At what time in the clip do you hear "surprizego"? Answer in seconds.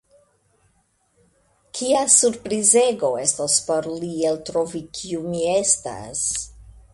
2.13-3.11